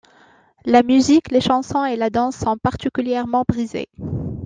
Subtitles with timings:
[0.65, 3.87] La musique, les chansons et la danse sont particulièrement prisées.